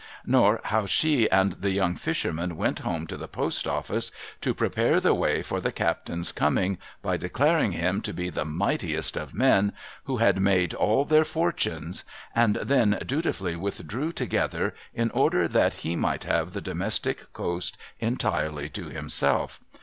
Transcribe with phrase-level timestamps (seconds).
[0.25, 4.99] Nor how she and the young fisherman went home to the post office to prepare
[4.99, 9.73] the way for the captain's coming, by declaring him to be the mightiest of men,
[10.05, 12.03] who had made all their fortunes,—
[12.45, 18.69] and then dutifully withdrew together, in order that he might have the domestic coast entirely
[18.69, 19.59] to himself.